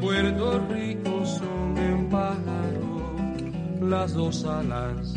Puerto 0.00 0.58
Rico 0.70 1.26
son 1.26 1.74
de 1.74 1.92
un 1.92 2.08
pájaro 2.08 3.16
las 3.80 4.14
dos 4.14 4.44
alas. 4.44 5.14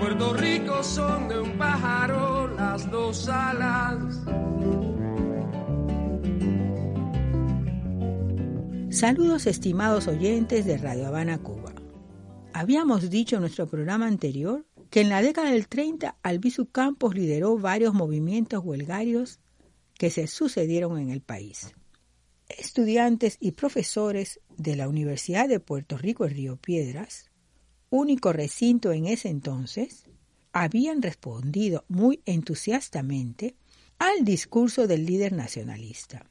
Puerto 0.00 0.34
Rico 0.34 0.82
son 0.82 1.28
de 1.28 1.40
un 1.40 1.56
pájaro 1.56 2.48
las 2.56 2.90
dos 2.90 3.28
alas. 3.28 4.20
Saludos 8.90 9.46
estimados 9.46 10.08
oyentes 10.08 10.64
de 10.64 10.76
Radio 10.78 11.06
Habana, 11.06 11.38
Cuba. 11.38 11.72
Habíamos 12.52 13.08
dicho 13.08 13.36
en 13.36 13.42
nuestro 13.42 13.68
programa 13.68 14.06
anterior 14.06 14.66
que 14.90 15.00
en 15.00 15.08
la 15.08 15.22
década 15.22 15.50
del 15.50 15.68
30 15.68 16.16
Albizu 16.22 16.66
Campos 16.66 17.14
lideró 17.14 17.56
varios 17.58 17.94
movimientos 17.94 18.64
huelgarios 18.64 19.38
que 19.96 20.10
se 20.10 20.26
sucedieron 20.26 20.98
en 20.98 21.10
el 21.10 21.20
país. 21.20 21.74
Estudiantes 22.48 23.36
y 23.40 23.52
profesores 23.52 24.40
de 24.56 24.76
la 24.76 24.88
Universidad 24.88 25.48
de 25.48 25.60
Puerto 25.60 25.96
Rico 25.96 26.24
en 26.26 26.34
Río 26.34 26.56
Piedras, 26.56 27.30
único 27.90 28.32
recinto 28.32 28.92
en 28.92 29.06
ese 29.06 29.28
entonces, 29.28 30.04
habían 30.52 31.02
respondido 31.02 31.84
muy 31.88 32.22
entusiastamente 32.26 33.56
al 33.98 34.24
discurso 34.24 34.86
del 34.86 35.06
líder 35.06 35.32
nacionalista. 35.32 36.26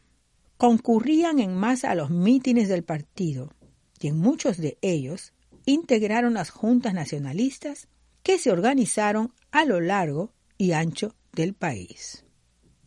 Concurrían 0.57 1.39
en 1.39 1.55
masa 1.55 1.91
a 1.91 1.95
los 1.95 2.09
mítines 2.09 2.69
del 2.69 2.83
partido 2.83 3.53
y 3.99 4.07
en 4.07 4.17
muchos 4.17 4.57
de 4.57 4.77
ellos 4.81 5.33
integraron 5.65 6.35
las 6.35 6.49
juntas 6.49 6.93
nacionalistas 6.93 7.87
que 8.21 8.37
se 8.37 8.51
organizaron 8.51 9.33
a 9.51 9.65
lo 9.65 9.81
largo 9.81 10.33
y 10.57 10.71
ancho 10.71 11.15
del 11.33 11.53
país. 11.53 12.22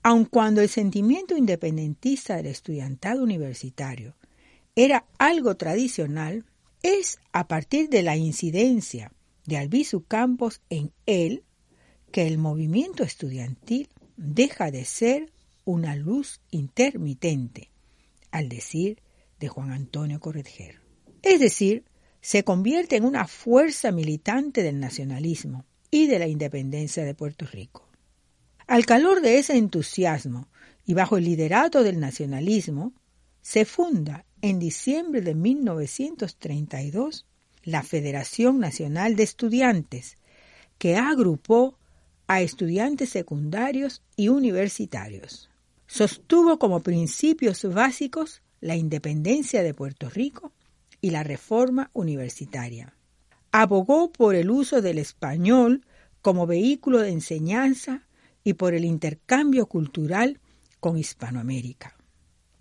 Aun 0.09 0.25
cuando 0.25 0.61
el 0.61 0.69
sentimiento 0.69 1.37
independentista 1.37 2.37
del 2.37 2.47
estudiantado 2.47 3.25
universitario 3.25 4.15
era 4.77 5.05
algo 5.19 5.57
tradicional, 5.57 6.45
es 6.85 7.19
a 7.33 7.49
partir 7.49 7.89
de 7.89 8.05
la 8.05 8.17
incidencia 8.17 9.11
de 9.47 9.57
Albizu 9.57 10.05
Campos 10.05 10.61
en 10.71 10.93
él 11.07 11.43
que 12.13 12.29
el 12.29 12.39
movimiento 12.39 13.03
estudiantil 13.03 13.89
deja 14.17 14.71
de 14.71 14.85
ser 14.85 15.33
una 15.65 15.97
luz 15.97 16.41
intermitente, 16.53 17.73
al 18.31 18.49
decir 18.49 19.03
de 19.41 19.49
Juan 19.49 19.73
Antonio 19.73 20.21
Corretjer. 20.21 20.83
Es 21.23 21.41
decir, 21.41 21.85
se 22.21 22.45
convierte 22.45 22.95
en 22.95 23.07
una 23.07 23.27
fuerza 23.27 23.91
militante 23.91 24.63
del 24.63 24.79
nacionalismo 24.79 25.65
y 25.91 26.07
de 26.07 26.21
la 26.21 26.29
independencia 26.29 27.05
de 27.05 27.17
Puerto 27.17 27.45
Rico. 27.45 27.86
Al 28.67 28.85
calor 28.85 29.21
de 29.21 29.39
ese 29.39 29.57
entusiasmo 29.57 30.49
y 30.85 30.95
bajo 30.95 31.19
el 31.19 31.25
liderato 31.25 31.85
del 31.85 32.01
nacionalismo, 32.01 32.93
se 33.41 33.65
funda 33.65 34.25
en 34.43 34.59
diciembre 34.59 35.21
de 35.21 35.37
1932 35.37 37.27
la 37.63 37.85
Federación 37.85 38.59
Nacional 38.59 39.15
de 39.15 39.23
Estudiantes, 39.23 40.17
que 40.79 40.97
agrupó 40.97 41.79
a 42.27 42.41
estudiantes 42.41 43.11
secundarios 43.11 44.03
y 44.17 44.29
universitarios. 44.29 45.49
Sostuvo 45.87 46.59
como 46.59 46.83
principios 46.83 47.63
básicos 47.73 48.43
la 48.61 48.75
independencia 48.75 49.63
de 49.63 49.75
Puerto 49.75 50.11
Rico 50.11 50.53
y 51.01 51.11
la 51.11 51.23
reforma 51.23 51.91
universitaria. 51.93 52.97
Abogó 53.53 54.11
por 54.11 54.35
el 54.35 54.51
uso 54.51 54.83
del 54.83 54.99
español 54.99 55.87
como 56.21 56.49
vehículo 56.49 56.99
de 56.99 57.11
enseñanza 57.11 58.06
y 58.47 58.55
por 58.55 58.75
el 58.75 58.85
intercambio 58.85 59.67
cultural 59.67 60.39
con 60.79 60.97
Hispanoamérica. 60.97 61.97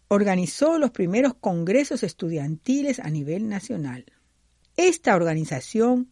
Organizó 0.07 0.79
los 0.79 0.89
primeros 0.89 1.35
congresos 1.35 2.01
estudiantiles 2.01 2.99
a 2.99 3.11
nivel 3.11 3.47
nacional. 3.47 4.05
Esta 4.77 5.15
organización 5.15 6.09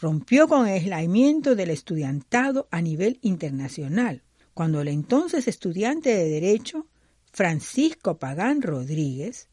rompió 0.00 0.48
con 0.48 0.66
el 0.66 0.72
aislamiento 0.72 1.54
del 1.54 1.68
estudiantado 1.68 2.66
a 2.70 2.80
nivel 2.80 3.18
internacional, 3.20 4.22
cuando 4.54 4.80
el 4.80 4.88
entonces 4.88 5.48
estudiante 5.48 6.14
de 6.14 6.24
Derecho, 6.24 6.86
Francisco 7.30 8.18
Pagán 8.18 8.62
Rodríguez, 8.62 9.50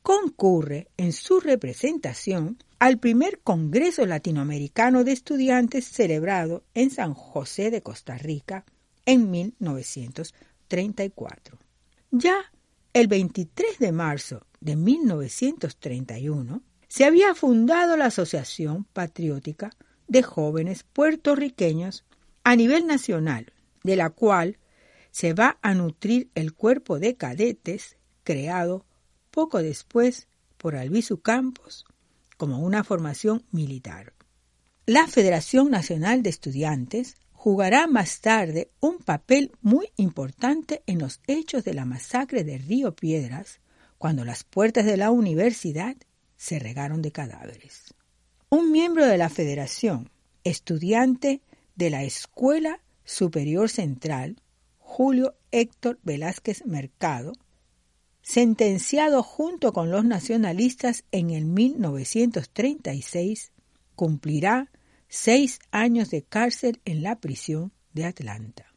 concurre 0.00 0.88
en 0.96 1.12
su 1.12 1.40
representación 1.40 2.56
al 2.78 2.98
primer 2.98 3.40
Congreso 3.40 4.06
Latinoamericano 4.06 5.04
de 5.04 5.12
Estudiantes 5.12 5.84
celebrado 5.84 6.64
en 6.72 6.88
San 6.88 7.12
José 7.12 7.70
de 7.70 7.82
Costa 7.82 8.16
Rica 8.16 8.64
en 9.06 9.30
1934. 9.30 11.58
Ya 12.10 12.52
el 12.92 13.06
23 13.06 13.78
de 13.78 13.92
marzo 13.92 14.46
de 14.60 14.76
1931 14.76 16.62
se 16.88 17.04
había 17.04 17.34
fundado 17.34 17.96
la 17.96 18.06
Asociación 18.06 18.84
Patriótica 18.84 19.70
de 20.08 20.22
Jóvenes 20.22 20.82
Puertorriqueños 20.82 22.04
a 22.42 22.56
nivel 22.56 22.86
nacional, 22.86 23.52
de 23.84 23.96
la 23.96 24.10
cual 24.10 24.58
se 25.12 25.34
va 25.34 25.58
a 25.62 25.74
nutrir 25.74 26.30
el 26.34 26.52
cuerpo 26.52 26.98
de 26.98 27.16
cadetes 27.16 27.96
creado 28.24 28.84
poco 29.30 29.62
después 29.62 30.28
por 30.56 30.76
Albizu 30.76 31.20
Campos 31.20 31.84
como 32.36 32.60
una 32.60 32.84
formación 32.84 33.44
militar. 33.50 34.14
La 34.86 35.06
Federación 35.06 35.70
Nacional 35.70 36.22
de 36.22 36.30
Estudiantes 36.30 37.16
jugará 37.42 37.86
más 37.86 38.20
tarde 38.20 38.70
un 38.80 38.98
papel 38.98 39.52
muy 39.62 39.88
importante 39.96 40.82
en 40.86 40.98
los 40.98 41.22
hechos 41.26 41.64
de 41.64 41.72
la 41.72 41.86
masacre 41.86 42.44
de 42.44 42.58
Río 42.58 42.94
Piedras, 42.94 43.60
cuando 43.96 44.26
las 44.26 44.44
puertas 44.44 44.84
de 44.84 44.98
la 44.98 45.10
universidad 45.10 45.96
se 46.36 46.58
regaron 46.58 47.00
de 47.00 47.12
cadáveres. 47.12 47.94
Un 48.50 48.70
miembro 48.70 49.06
de 49.06 49.16
la 49.16 49.30
Federación, 49.30 50.10
estudiante 50.44 51.40
de 51.76 51.88
la 51.88 52.02
Escuela 52.02 52.82
Superior 53.06 53.70
Central, 53.70 54.36
Julio 54.76 55.34
Héctor 55.50 55.98
Velázquez 56.02 56.66
Mercado, 56.66 57.32
sentenciado 58.20 59.22
junto 59.22 59.72
con 59.72 59.90
los 59.90 60.04
nacionalistas 60.04 61.04
en 61.10 61.30
el 61.30 61.46
1936, 61.46 63.52
cumplirá 63.94 64.68
seis 65.10 65.58
años 65.72 66.10
de 66.10 66.22
cárcel 66.22 66.80
en 66.86 67.02
la 67.02 67.20
prisión 67.20 67.72
de 67.92 68.06
Atlanta. 68.06 68.72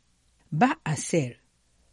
Va 0.52 0.82
a 0.84 0.98
ser 0.98 1.40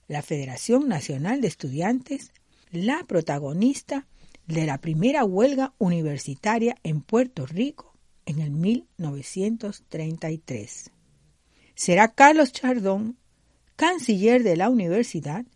la 0.08 0.22
Federación 0.22 0.88
Nacional 0.88 1.40
de 1.40 1.46
Estudiantes 1.48 2.32
la 2.72 3.04
protagonista 3.06 4.08
de 4.46 4.64
la 4.66 4.78
primera 4.78 5.24
huelga 5.24 5.74
universitaria 5.78 6.74
en 6.82 7.02
Puerto 7.02 7.46
Rico 7.46 7.94
en 8.26 8.40
el 8.40 8.50
1933. 8.50 10.90
Será 11.74 12.08
Carlos 12.08 12.52
Chardón, 12.52 13.16
canciller 13.76 14.42
de 14.42 14.56
la 14.56 14.68
universidad, 14.68 15.46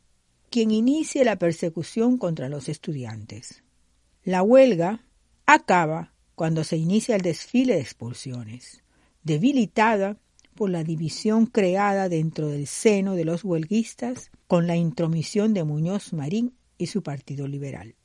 quien 0.50 0.70
inicie 0.70 1.24
la 1.24 1.36
persecución 1.36 2.18
contra 2.18 2.48
los 2.48 2.68
estudiantes. 2.68 3.64
La 4.24 4.42
huelga 4.42 5.04
acaba 5.46 6.13
cuando 6.34 6.64
se 6.64 6.76
inicia 6.76 7.16
el 7.16 7.22
desfile 7.22 7.74
de 7.74 7.80
expulsiones, 7.80 8.82
debilitada 9.22 10.18
por 10.54 10.70
la 10.70 10.84
división 10.84 11.46
creada 11.46 12.08
dentro 12.08 12.48
del 12.48 12.66
seno 12.66 13.14
de 13.14 13.24
los 13.24 13.44
huelguistas 13.44 14.30
con 14.46 14.66
la 14.66 14.76
intromisión 14.76 15.54
de 15.54 15.64
Muñoz 15.64 16.12
Marín 16.12 16.54
y 16.78 16.86
su 16.86 17.02
Partido 17.02 17.48
Liberal. 17.48 17.96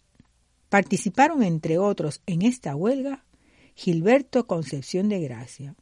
Participaron, 0.69 1.43
entre 1.43 1.77
otros, 1.77 2.21
en 2.25 2.41
esta 2.41 2.75
huelga 2.75 3.25
Gilberto 3.75 4.45
Concepción 4.45 5.09
de 5.09 5.19
Gracia, 5.19 5.75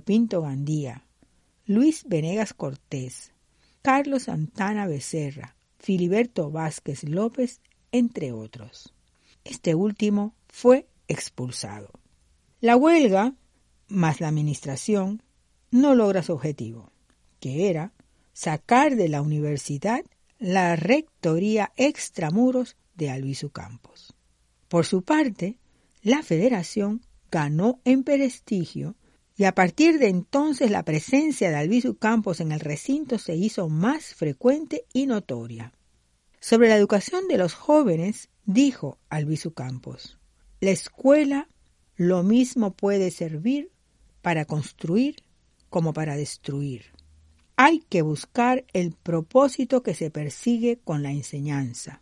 Pinto 0.00 0.42
Gandía, 0.42 1.06
Luis 1.66 2.04
Venegas 2.06 2.54
Cortés, 2.54 3.32
Carlos 3.82 4.24
Santana 4.24 4.86
Becerra, 4.86 5.56
Filiberto 5.78 6.50
Vázquez 6.50 7.04
López, 7.04 7.60
entre 7.92 8.32
otros. 8.32 8.94
Este 9.44 9.74
último 9.74 10.34
fue 10.48 10.88
expulsado. 11.08 11.90
La 12.60 12.76
huelga, 12.76 13.34
más 13.88 14.20
la 14.20 14.28
administración, 14.28 15.22
no 15.70 15.94
logra 15.94 16.22
su 16.22 16.32
objetivo, 16.32 16.92
que 17.40 17.68
era 17.68 17.92
sacar 18.32 18.96
de 18.96 19.08
la 19.08 19.22
universidad 19.22 20.04
la 20.38 20.76
rectoría 20.76 21.72
extramuros 21.76 22.76
de 22.94 23.10
Albizu 23.10 23.50
Campos. 23.50 24.14
Por 24.68 24.86
su 24.86 25.02
parte, 25.02 25.58
la 26.02 26.22
federación 26.22 27.02
ganó 27.30 27.80
en 27.84 28.04
prestigio 28.04 28.96
y 29.36 29.44
a 29.44 29.54
partir 29.54 29.98
de 29.98 30.08
entonces 30.08 30.70
la 30.70 30.84
presencia 30.84 31.50
de 31.50 31.56
Albizu 31.56 31.96
Campos 31.96 32.40
en 32.40 32.52
el 32.52 32.60
recinto 32.60 33.18
se 33.18 33.34
hizo 33.34 33.68
más 33.68 34.14
frecuente 34.14 34.84
y 34.92 35.06
notoria. 35.06 35.72
Sobre 36.40 36.68
la 36.68 36.76
educación 36.76 37.26
de 37.26 37.38
los 37.38 37.54
jóvenes, 37.54 38.28
dijo 38.44 38.98
Albizu 39.08 39.54
Campos, 39.54 40.18
la 40.64 40.70
escuela 40.70 41.46
lo 41.94 42.22
mismo 42.22 42.72
puede 42.72 43.10
servir 43.10 43.70
para 44.22 44.46
construir 44.46 45.16
como 45.68 45.92
para 45.92 46.16
destruir. 46.16 46.86
Hay 47.56 47.80
que 47.80 48.00
buscar 48.00 48.64
el 48.72 48.92
propósito 48.92 49.82
que 49.82 49.92
se 49.92 50.10
persigue 50.10 50.78
con 50.82 51.02
la 51.02 51.12
enseñanza. 51.12 52.00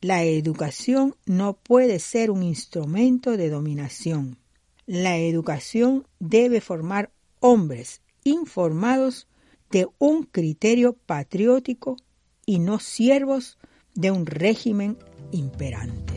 La 0.00 0.24
educación 0.24 1.16
no 1.26 1.58
puede 1.58 1.98
ser 1.98 2.30
un 2.30 2.42
instrumento 2.42 3.36
de 3.36 3.50
dominación. 3.50 4.38
La 4.86 5.18
educación 5.18 6.06
debe 6.18 6.62
formar 6.62 7.12
hombres 7.40 8.00
informados 8.24 9.28
de 9.70 9.86
un 9.98 10.22
criterio 10.22 10.94
patriótico 10.94 11.98
y 12.46 12.58
no 12.58 12.78
siervos 12.78 13.58
de 13.94 14.12
un 14.12 14.24
régimen 14.24 14.96
imperante. 15.30 16.15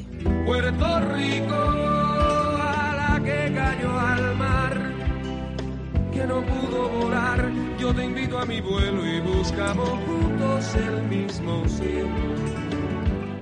Puerto 0.50 1.00
Rico, 1.14 1.54
a 1.54 2.96
la 2.98 3.24
que 3.24 3.54
cayó 3.54 4.00
al 4.00 4.36
mar, 4.36 4.82
que 6.12 6.26
no 6.26 6.44
pudo 6.44 6.90
volar, 6.90 7.52
yo 7.78 7.94
te 7.94 8.04
invito 8.04 8.40
a 8.40 8.48
mi 8.48 8.60
vuelo 8.60 9.06
y 9.06 9.22
buscamos 9.22 9.88
juntos 9.88 10.74
el 10.74 11.04
mismo 11.04 11.68
cielo. 11.68 12.10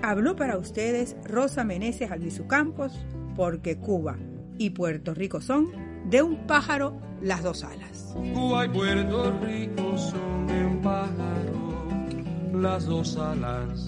Habló 0.01 0.35
para 0.35 0.57
ustedes 0.57 1.15
Rosa 1.23 1.63
Meneses 1.63 2.11
Albizu 2.11 2.45
Campos, 2.45 2.91
porque 3.37 3.77
Cuba 3.77 4.17
y 4.57 4.71
Puerto 4.71 5.13
Rico 5.13 5.39
son 5.39 5.71
de 6.09 6.21
un 6.21 6.45
pájaro 6.45 6.99
las 7.21 7.41
dos 7.41 7.63
alas. 7.63 8.17
Cuba 8.33 8.65
y 8.65 8.69
Puerto 8.69 9.31
Rico 9.45 9.97
son 9.97 10.47
de 10.47 10.65
un 10.65 10.81
pájaro 10.81 12.59
las 12.61 12.85
dos 12.85 13.15
alas. 13.15 13.87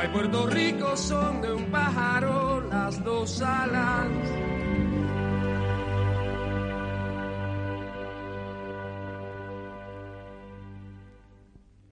Cuba 0.00 0.12
Puerto 0.12 0.46
Rico 0.46 0.96
son 0.96 1.42
de 1.42 1.52
un 1.52 1.66
pájaro 1.66 2.62
las 2.70 3.04
dos 3.04 3.42
alas. 3.42 4.08